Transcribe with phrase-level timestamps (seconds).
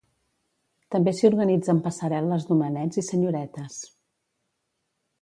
[0.95, 3.81] També s'hi organitzen passarel·les d'homenets i senyoretes.